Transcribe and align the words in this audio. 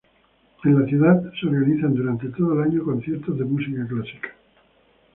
En 0.63 0.79
la 0.81 0.87
ciudad 0.87 1.21
se 1.39 1.45
organizan, 1.45 1.93
durante 1.93 2.29
todo 2.29 2.53
el 2.53 2.63
año, 2.71 2.83
conciertos 2.83 3.37
de 3.37 3.45
música 3.45 3.87
clásica. 3.87 4.29